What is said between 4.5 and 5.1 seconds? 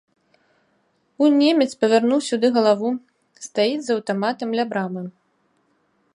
ля брамы.